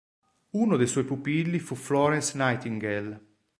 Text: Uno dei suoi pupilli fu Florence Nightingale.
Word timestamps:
Uno 0.55 0.77
dei 0.77 0.87
suoi 0.87 1.03
pupilli 1.03 1.59
fu 1.59 1.75
Florence 1.75 2.35
Nightingale. 2.35 3.23